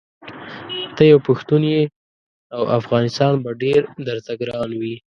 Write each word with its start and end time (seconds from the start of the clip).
ته 0.95 1.03
یو 1.11 1.19
پښتون 1.27 1.61
یې 1.71 1.81
او 2.55 2.63
افغانستان 2.79 3.33
به 3.43 3.51
ډېر 3.63 3.81
درته 4.07 4.31
ګران 4.41 4.69
وي. 4.81 4.95